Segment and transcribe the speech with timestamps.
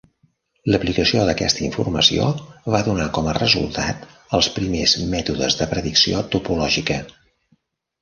[0.75, 2.25] L'aplicació d'aquesta informació
[2.77, 7.03] va donar com a resultat els primers mètodes de predicció topològica.